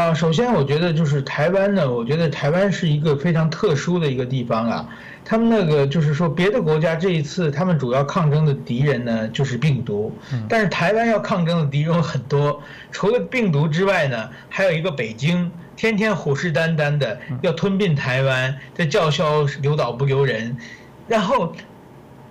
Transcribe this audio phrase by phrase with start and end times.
[0.00, 4.88] 啊，首先我觉得就是台湾呢，我觉得台湾是一个非常特殊的一个地方啊。
[5.26, 10.10] 他们那个就是说，别的国家这一次他们主要抗争的敌人呢就是病毒，
[10.48, 20.56] 但是台湾要抗争的敌人有很多，除了病毒之外呢，还有一个北京，天天虎视眈眈的要吞并台湾，在叫嚣留岛不留人，
[21.06, 21.52] 然后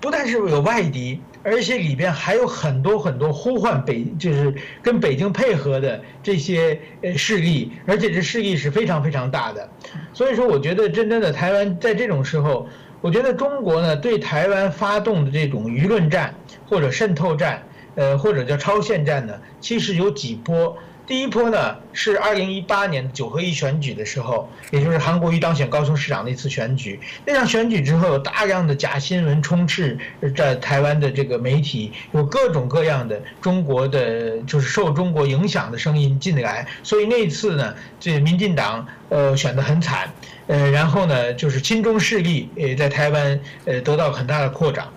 [0.01, 1.21] 不但是有外敌。
[1.43, 9.69] 而且里边还有很多很多呼唤北，就是跟北京配合的这些呃势力，而且这势力是非常非常大的。
[10.13, 12.67] 所以说，我觉得真正的台湾在这种时候，
[13.01, 16.35] 我觉得中国呢对台湾发动的这种舆论战
[16.67, 17.63] 或者渗透战，
[17.95, 20.77] 呃或者叫超限战呢，其实有几波。
[21.09, 26.99] 第一波呢是二零一八年九合一选举的时候，也就是韩国瑜当选高雄市长那次选举。
[27.25, 29.97] 那场选举之后，有大量的假新闻充斥
[30.37, 36.67] 在台湾的这个媒体，有各种各样的中国的就是受中国影响的声音进来。
[36.83, 40.13] 所以那次呢，这民进党呃选得很惨，
[40.45, 44.87] 呃，然后呢就是亲中势力呃在台湾呃得到很大的扩张。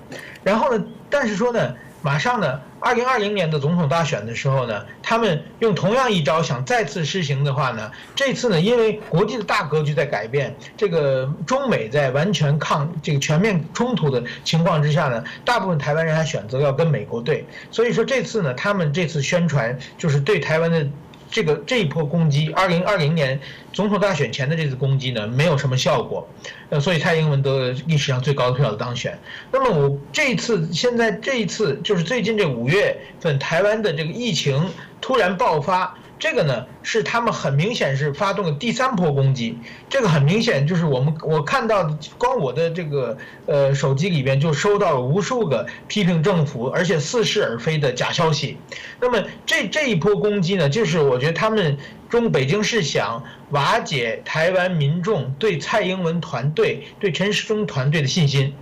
[0.45, 1.75] 然后呢，但是说呢。
[2.03, 20.87] 马上呢，二零二零年的总统大选的时候呢，他们用同样一招想再次施行的话呢，这次呢，因为国际的大格局在改变，这个中美在完全抗这个全面冲突的情况之下呢，大部分台湾人还选择要跟美国对，所以说这次呢，他们这次宣传就是对台湾的。
[21.33, 23.41] 这个这一波攻击，二零二零年
[23.73, 26.29] 总统大选前的这次攻击呢，没有什么效果，
[26.69, 29.19] 呃，所以蔡英文得历史上最高的票的当选。
[29.51, 35.99] 那么我这一次，现在这一次就是最近这五月份，台湾的这个疫情突然爆发。
[36.23, 48.57] 这个呢是他们很明显是发动了第三波攻击，这个很明显就是我们我看到光我的这个呃手机里边就收到了无数个批评政府而且似是而非的假消息，
[49.01, 51.77] 那么这这一波攻击呢，就是我觉得他们
[52.09, 58.55] 中北京是想瓦解台湾民众对蔡英文团队对陈时中团队的信心，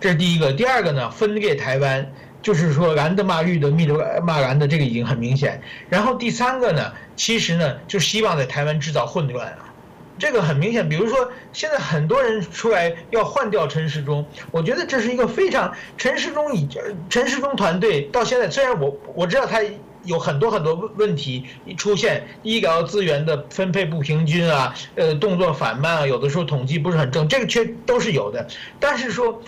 [0.00, 2.12] 这是第一个，第二个呢分裂台湾。
[2.44, 5.62] 就是说蓝的骂绿的，绿的骂蓝的，这个已经很明显。
[5.88, 9.72] 然后第三个呢，其实呢，就希望在台湾制造混乱啊，
[10.18, 10.86] 这个很明显。
[10.86, 16.68] 比如说现在很多人出来要换掉陈时中，我觉得这是一个非常陈时中已
[17.08, 19.62] 陈时中团队到现在，虽然我我知道他
[20.02, 21.46] 有很多很多问题
[21.78, 28.46] 出现，医疗资源的分配不平均啊，呃，动作缓慢啊，有的时候统计不是很正，这个却都是有的。
[28.78, 29.40] 但是说。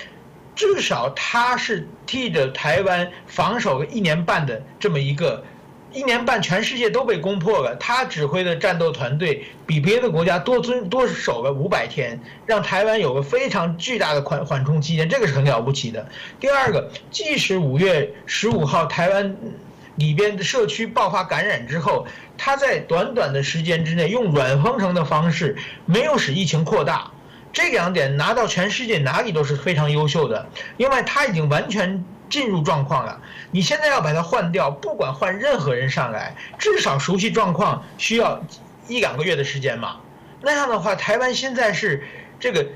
[0.56, 5.44] 至少他是替着台湾防守了一年半的这么一个，
[5.93, 16.09] 一年半全世界都被攻破了，他指挥的战斗团队比别的国家多遵多守了五百天，让台湾有个非常巨大的缓缓冲期间，这个是很了不起的。
[16.41, 19.37] 第二个，即使五月十五号台湾
[19.97, 22.06] 里边的社区爆发感染之后，
[22.38, 27.11] 他在短短的时间之内用软封城的方式，没有使疫情扩大。
[27.56, 30.47] 这两点拿到全世界哪里都是非常优秀的，
[30.77, 33.19] 因为他已经完全进入状况了。
[33.50, 38.39] 你现在要把它换掉，不管换任何人上来，至少熟悉状况需要
[38.89, 39.97] 一两个月的时间嘛。
[40.43, 42.05] 那样的话，台湾现在是
[42.39, 42.67] 这个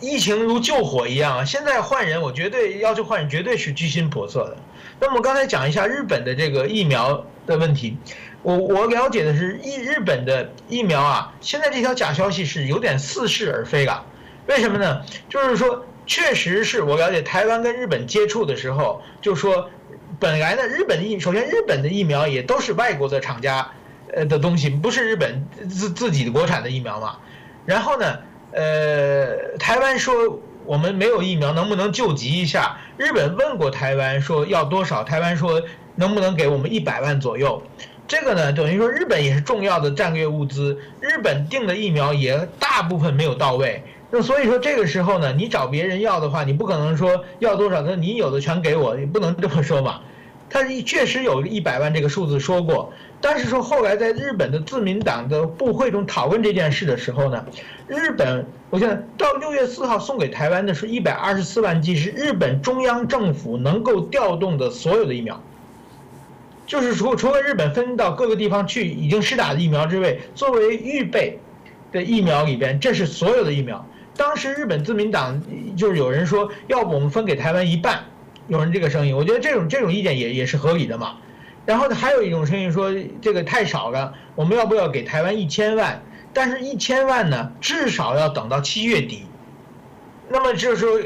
[0.00, 1.44] 疫情如救火一样啊！
[1.46, 4.56] 现在换人，我绝对要求换人，绝对是居心叵测的。
[5.00, 7.96] 那么刚才讲一下日本的这个疫苗的问题。
[8.42, 14.04] 我我了解的是，日日本的疫苗啊，现在这条假消息是有点似是而非了。
[14.50, 15.00] 为什么呢？
[15.28, 19.70] 就是说，确实是我了解台湾跟日本接触的时候，就说，
[20.18, 23.70] 本来呢，日本疫首先日本的疫苗也都是外国的厂家
[24.12, 27.18] 呃的东西，不是日本自自己的国产的疫苗嘛。
[27.64, 28.18] 然后呢，
[28.50, 32.76] 呃，台湾说我们没有疫苗，能不能救急一下？
[32.96, 35.62] 日本问过台湾说要多少，台湾说
[35.94, 37.62] 能不能给我们一百万左右。
[38.08, 43.84] 这个呢，等于说日本也是重要的战略物资，日本订的疫苗也大部分没有到位。
[44.10, 50.00] 那所以说这个时候呢，你找别人要的话，你不可能说要多少，那你有的全给我，你不能这么说嘛。
[50.52, 57.46] 他确实有一百万这个数字说过，但是说后来在日本的自民党的部会中讨论这件事的时候呢，
[57.86, 65.40] 日本我现在到六月四号送给台湾的是一百二十四万剂，是日本中央政府能够调动的所有的疫苗。
[66.66, 71.38] 就是除除了日本分到各个地方去已经施打的疫苗之外，作为预备
[71.92, 73.86] 的疫苗里边，这是所有的疫苗。
[74.16, 75.42] 当时日本自民党
[75.76, 78.04] 就是有人说，要不我们分给台湾一半，
[78.48, 81.16] 有人这个声音，我觉得这种这种意见也也是合理的嘛。
[81.66, 82.90] 然后还有一种声音说，
[83.20, 86.02] 这个太少了，我们要不要给台湾一千万？
[86.32, 89.24] 但是一千万呢，至少要等到七月底，
[90.28, 90.98] 那么就是说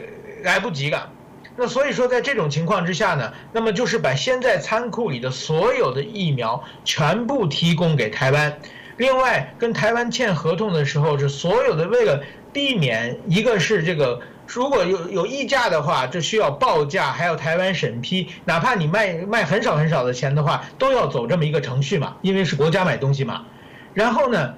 [0.43, 1.11] 来不及了。
[1.57, 8.59] 那所以说，在这种情况之下呢，那么就是把现在仓库里的所有的疫苗全部提供给台湾，
[8.97, 12.23] 另外，跟台湾签合同的时候，是所有的为了
[12.55, 23.45] 避免一个是这个如果有有溢价的话，这需要报价，还要台湾审批，哪怕你卖卖很少很少的钱的话，都要走这么一个程序嘛，因为是国家买东西嘛。
[23.93, 24.55] 然后呢，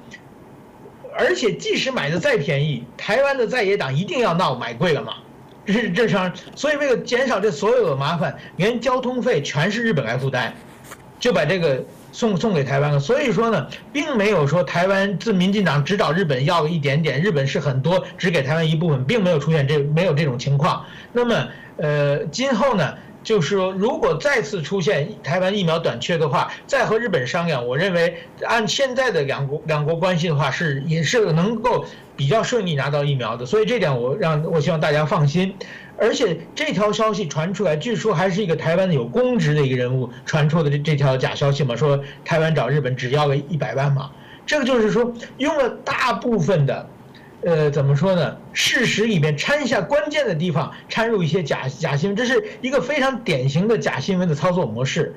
[1.17, 5.15] 而且即使买的再便宜，台湾的在野党一定要闹买贵了嘛，
[5.65, 10.53] 这是这上，所以为了减少这所有的麻烦，连交通费全是日本来负担，
[11.19, 11.83] 就把这个。
[12.17, 20.83] 送送给台湾了，所以说呢，并没有说台湾自民进党只找日本要了一点点，日本是很多，只给台湾一部分，并没有出现这没有这种情况。
[21.13, 21.47] 那么，
[21.77, 22.95] 呃，今后呢，
[23.27, 31.85] 就是说，如果再次出现台湾疫苗短缺的话，再和日本商量，我认为按现在的两国两国关系的话，是也是能够
[32.17, 33.45] 比较顺利拿到疫苗的。
[33.45, 35.53] 所以这点我让我希望大家放心。
[35.99, 44.13] 而且这条消息传出来，据说还是一个台湾的有公职的一个人物传出的这这条假消息嘛，说台湾找日本只要个一百万嘛，
[44.47, 46.89] 这个就是说用了大部分的，
[47.43, 48.37] 呃，怎么说呢？
[48.53, 55.15] 事实里面掺一下关键的地方，掺入一些假假新闻，这是一个非常典型的假新闻的操作模式，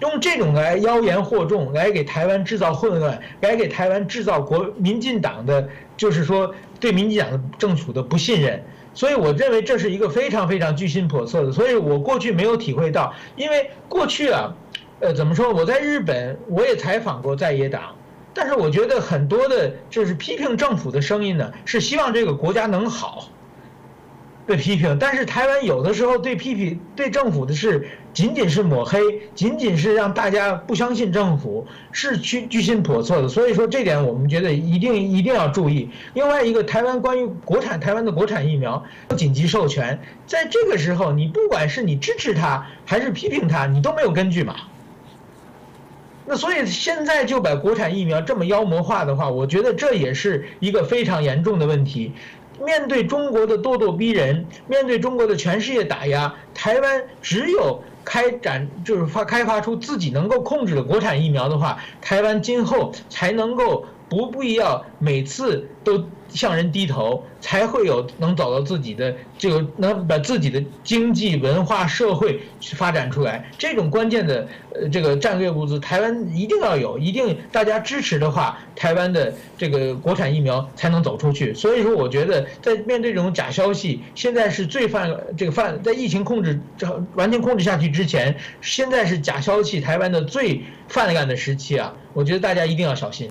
[0.00, 5.66] 用这种来妖言惑众，来给台湾制造混乱，来给台湾制造国民进党的，
[5.96, 8.62] 就是说对民进党政府的不信任。
[8.92, 11.52] 所以我认为这是一个非常非常居心叵测的。
[11.52, 14.54] 所以我过去没有体会到，因为过去啊，
[15.00, 15.50] 呃，怎么说？
[15.50, 17.94] 我在日本我也采访过在野党，
[18.34, 23.28] 但是我觉得很多的就是批评政府的声音呢，是希望这个国家能好。
[24.44, 29.00] 被批评，但是台湾有的时候对批评对政府的是仅仅是抹黑，
[29.36, 33.28] 仅仅是让大家不相信政府，是居居心叵测的。
[33.28, 35.88] 所以说这点我们觉得一定一定要注意。
[36.14, 38.82] 另外一个，台湾关于国产台湾的国产疫苗
[39.16, 39.96] 紧急授权，
[40.26, 44.56] 在这个时候，你不管是你支持他还是批评他，你都没有根据嘛。
[46.24, 52.12] 那所以现在就把国产疫苗这么妖魔化的话，我觉得这也是一个非常严重的问题。
[52.64, 66.04] 面对中国的咄咄逼人，面对中国的全世界打压，台湾只有开展就是发开发出自己能够控制的国产疫苗的话，台湾今后才能够不必要每次都。
[66.32, 72.40] 向人低头，才会有能找到自己的这个，能把自己的经济、文化、社会
[72.74, 73.44] 发展出来。
[73.58, 81.52] 这种关键的呃这个战略物资，台湾一定要有，一定大家支持的话，台湾的这个国产疫苗才能走出去。
[81.52, 91.92] 所以说，我觉得在面对这种假消息，现在是最犯这个犯在疫情控制这完全控制下去之前，现在是假消息台湾的最泛滥的时期啊！
[92.14, 93.28] 我觉得大家一定要小心。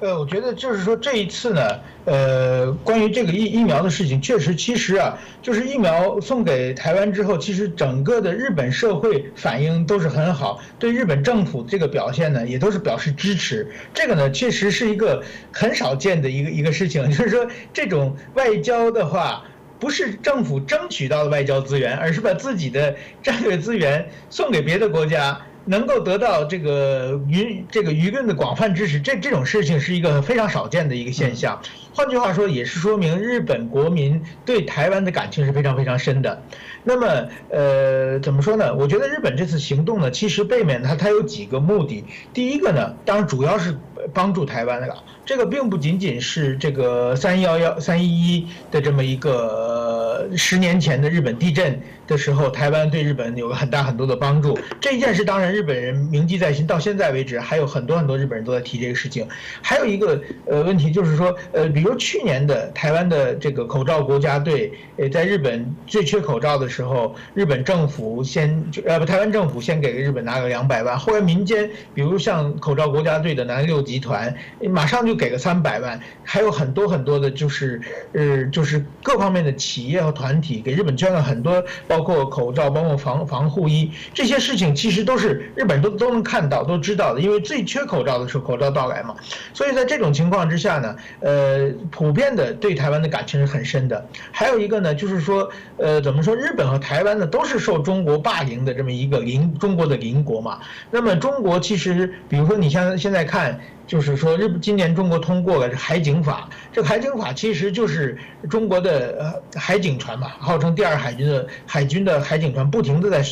[0.00, 1.60] 呃，我觉得就是说这一次呢，
[2.04, 13.66] 呃，关于这个疫疫苗的事情，确实，其实啊，就是疫苗送给台湾之后，其实整个的日本社会反应都是很好，对日本政府这个表现呢，也都是表示支持。
[13.94, 19.44] 这个呢，确实是一个很少见的一个一个事情， 就是说这种外交的话，
[19.78, 25.40] 不是政府争取到的外交资源，而是把自己的战略资源送给别的国家。
[25.66, 31.60] 能够得到这个舆这个舆论的广泛支持，这这种事情是一个非常少见的一个现象。
[31.94, 36.42] 换句话说，也是说明日本国民对台湾的感情是非常非常深的。
[36.82, 38.74] 那么，呃，怎么说呢？
[38.74, 42.04] 我觉得日本这次行动呢，其实背面它它有几个目的。
[42.32, 43.78] 第一个呢，当然主要是
[44.12, 44.96] 帮助台湾的。
[45.24, 49.93] 这个并不仅仅是这个三幺幺三一一的这么一个
[50.36, 54.56] 十年前的日本地震的时候，台湾对日本有个很大很多的帮助。
[54.80, 59.26] 这一件事当然日本人铭记在心，到现在为止还有很多很多日本人都在提这个事情。
[59.62, 74.32] 还有一个呃问题就是说，呃，比如去年的台湾的这个口罩国家队，呃，在日本最缺口罩的时候，日本政府先就呃不台湾政府先给日本拿个两百万，后来民间比如像口罩国家队的南六集团，
[74.68, 75.14] 马上就。
[75.14, 77.80] 给个三百万，还有很多很多的，就是
[78.14, 89.16] 呃，就是各方面的企业和团体给日本捐了很多，包括口罩，包括防防护衣，这些事情其实都是日本都都能看到、都知道的，因为最缺口罩的时候，口罩到来嘛。
[89.52, 94.06] 所以在这种情况之下呢，呃，普遍的对台湾的感情是很深的。
[94.30, 100.58] 还有一个呢，就是说，呃，怎么说，日本和台湾呢都是受中国霸凌的这么一个邻中国的邻国嘛。
[100.90, 103.58] 那么中国其实，比如说你像现在看。
[103.86, 113.22] 就是说，日今年中国通过了海警法，这个海警法其实就是中国的呃海警船嘛，号称第二海军的海军的海警船，不停的在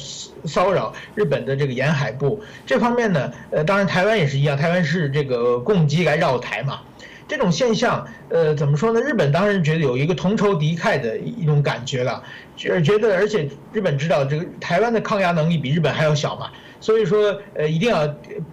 [0.45, 2.43] 骚扰日本的这个沿海部。
[2.67, 6.81] 这方面呢，呃，当然台湾也是一样，台湾是这个共机来绕台嘛。
[7.29, 9.01] 这种现象，呃，怎么说呢？
[9.01, 12.23] 日本当然觉得有一个同仇敌忾的一种感觉了，
[12.59, 16.51] 觉觉得，而且日本知道这个台湾的抗压能力比日本还要小嘛。
[16.83, 18.07] 所以说呃一定要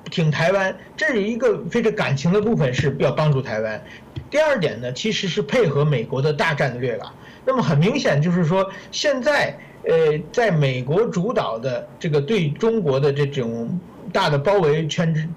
[0.10, 3.84] 挺台湾，这是一个非常感情的部分是要帮助台湾。
[4.30, 7.14] 第二点呢，其实是配合美国的大战略了。
[7.46, 13.80] 那么很明显就是说，现在呃，在美国主导的这个对中国的这种
[14.14, 15.28] 大的包围圈之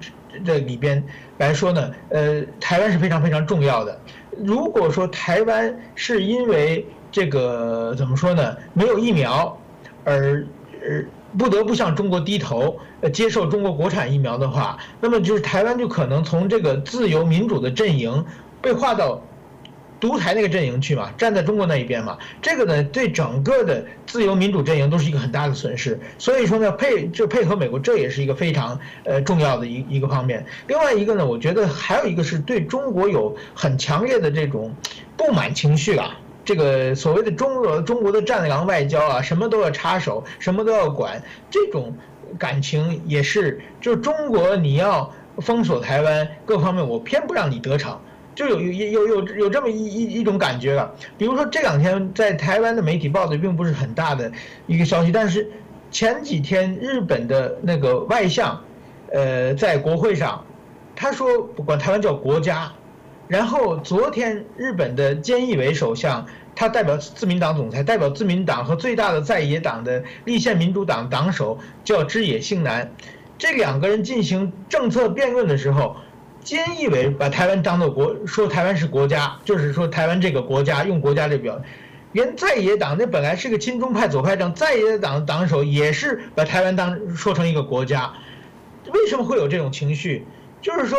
[0.44, 1.02] 这里边
[1.38, 3.98] 来说呢，呃，台湾是非常非常重要的。
[4.44, 9.58] 如果说台湾是因为这个怎么说呢，没有疫苗
[10.04, 10.44] 而
[10.82, 11.06] 而
[11.38, 12.78] 不得不向中国低头，
[13.12, 18.24] 接受中国国产疫苗的话，那么就是台湾就可能从这个自由民主的阵营。
[18.62, 19.20] 被划到
[19.98, 25.98] 独裁那个阵营去嘛，站在中国那一边嘛，这个呢对整个的自由民主阵营都是一个很大的损失。
[26.16, 30.46] 所以说呢，配就配合美国，这也是一个非常呃重要的一一个方面。
[30.68, 34.72] 另外一个呢，我觉得还有一个是对中国有很强烈的这种
[35.16, 36.16] 不满情绪啊。
[36.44, 41.94] 这个所谓的中俄中国的战狼外交啊，什么都要插手，什么都要管，这种
[42.38, 47.98] 感情也是，就是中国你要封锁台湾各方面，我偏不让你得逞。
[48.34, 54.32] 就有有有有有这么一一一种感觉了，比如说这两天在台湾的媒体报的并不是很大的
[54.66, 55.50] 一个消息，但是
[55.90, 58.58] 前几天日本的那个外相，
[59.12, 60.42] 呃，在国会上，
[60.96, 62.72] 他说不管台湾叫国家，
[63.32, 72.92] 然后昨天日本的菅义伟首相，他代表自民党总裁，代表自民党和最大的在野党的立宪民主党党首叫枝野幸男，
[73.38, 75.96] 这两个人进行政策辩论的时候。
[76.44, 81.58] 菅义伟把台湾当做国，说台湾是国家，就是说台湾这个国家用国家这表，
[82.12, 88.12] 连在野党那本来是个亲中派左派政，在野党党首也是把台湾当说成一个国家，
[88.92, 90.26] 为什么会有这种情绪？
[90.60, 90.98] 就是说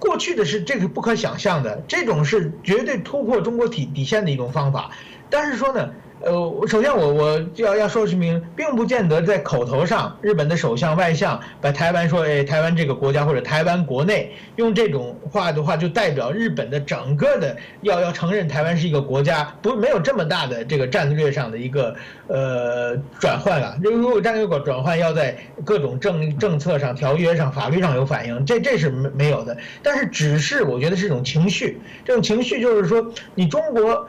[0.00, 4.90] 过去的是这个不可想象的，这种是绝对突破中国体底线的一种方法，
[5.28, 5.90] 但是说呢？
[6.22, 21.96] 呃，首先我我要要说明，并不见得在口头上，日本的首相外相把台湾说，哎，台湾这个国家或者台湾国内用这种话的话，就代表日本的整个的要要承认台湾是一个国家，不没有这么大的这个战略上的一个
[22.26, 23.78] 呃转换了。
[23.82, 25.34] 如果战略转换要在
[25.64, 29.56] 各种政政策上、条约上、法律上有反应，这这是没没有的。
[29.82, 34.06] 但是只是我觉得是一种情绪，这种情绪就是说，你中国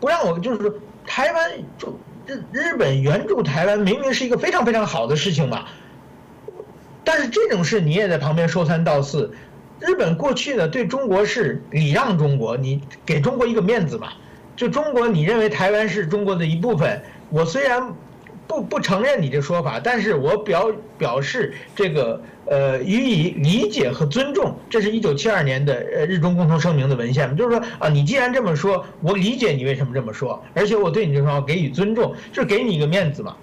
[0.00, 0.74] 不让我就是说。
[1.06, 5.66] 台湾就日日本援助台湾，明明是一个非常非常好的事情嘛，
[7.04, 9.34] 但是这种事你也在旁边说三道四。
[9.80, 14.12] 日本过去呢对中国是礼让中国，你给中国一个面子嘛。
[14.54, 17.94] 就中国你认为台湾是中国的一部分，我虽然。
[18.52, 24.54] 不不承认你这说法，但是我表表示这个呃予以理解和尊重。
[24.68, 33.34] 这是一九七二年的呃日中共同声明的文献，就是说啊，你既然这么说，我理解你为什么这么说，而且我对你这说给予尊重，就是给你一个面子嘛。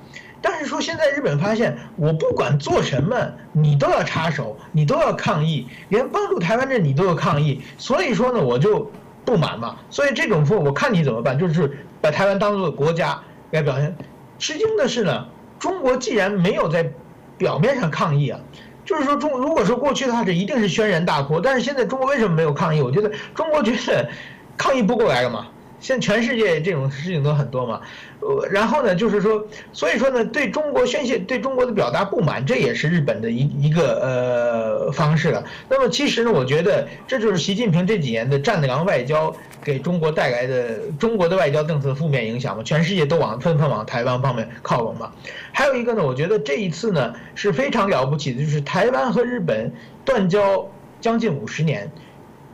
[0.42, 3.16] 但是说现在日本发现，我不管做什么，
[3.52, 8.92] 你都要插手，你都要抗议，连帮助台湾这你都要抗议，所以说呢，我就
[9.26, 9.76] 不满嘛。
[9.90, 13.96] 所以这种说，我看你怎么办，就是把台湾当做国家来表现。
[14.40, 15.28] 吃惊的是呢，
[15.60, 16.92] 中国既然没有在
[17.38, 18.40] 表面上抗议啊，
[18.86, 21.40] 就是说中如果说过去的话，这一定是轩然大波。
[21.40, 22.82] 但是现在中国为什么没有抗议？
[22.82, 24.10] 我觉得中国觉得
[24.58, 25.48] 抗议不过来了嘛。
[25.80, 27.82] 现在全世界这种事情都很多嘛，
[28.20, 35.44] 呃，然后呢，就是说，所以说呢，对中国宣泄、对中国的表达不满，这也是日本的一一个呃方式了。
[35.70, 39.34] 那么其实呢，我觉得这就是习近平这几年的战狼外交
[39.64, 45.12] 给中国带来的中国的外交政策负面影响嘛，全世界都往纷纷往台湾方面靠拢嘛。
[45.54, 49.72] 还有一个呢，我觉得这一次呢是非常了不起的，就是台湾和日本
[50.04, 50.70] 断交
[51.00, 51.90] 将近五十年。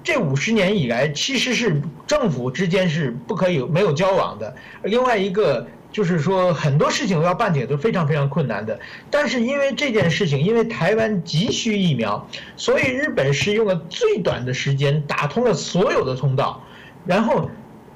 [0.06, 4.56] 这五十年以来，其实是政府之间是不可以没有交往的。
[4.84, 8.80] 另外一个就是说，很多事情要办起来都非常非常困难的。
[9.10, 16.64] 但是因为这件事情，因为台湾急需疫苗，所以日本是用了最短的时间打通了所有的通道。
[17.04, 17.50] 然后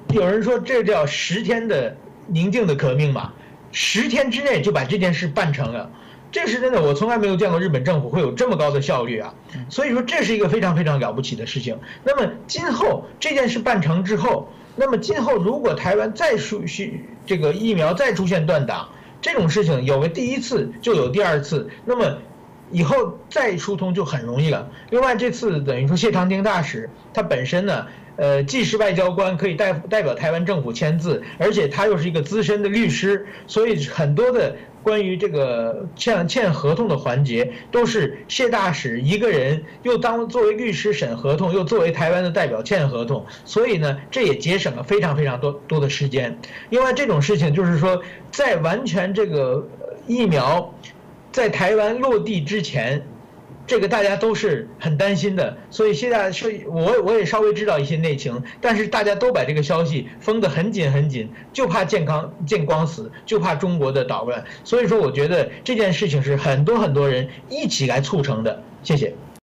[0.08, 3.32] 有人说这叫十天的宁静的革命嘛，
[3.70, 5.88] 十天之内就把这件事办成了。
[6.32, 9.34] 这是真的，我从来没有见过日本政府会有这么高的效率啊！
[9.68, 11.76] 所以说这是一个非常非常了不起的事情。
[12.04, 18.88] 那么今后这件事办成之后，那么今后如果台湾再出需这个疫苗再出现断档，
[19.20, 22.18] 这种事情有了第一次就有第二次，那么
[22.70, 24.70] 以后再疏通就很容易了。
[24.90, 27.86] 另外这次等于说谢长廷大使他本身呢，
[28.20, 34.54] 呃既是外交官，可以代代表台湾政府签字，而且他又是一个资深的律师，所以很多的。
[34.82, 46.34] 关于这个签签合同的环节，都是谢大使一个人又当作为律师审合同，又作为台湾的代表签合同，所以呢，这也节省了非常非常多多的时间。
[46.70, 49.68] 另外，这种事情就是说，在完全这个
[50.06, 50.74] 疫苗
[51.30, 53.06] 在台湾落地之前，
[53.70, 68.60] 这个大家都是很担心的，所以现在是我我也稍微知道一些内情，但是大家都把这个消息封得很紧很紧，就怕健康见光死，就怕中国的捣乱，所以说我觉得这件事情是很多很多人一起来促成的。
[68.82, 69.14] 谢谢。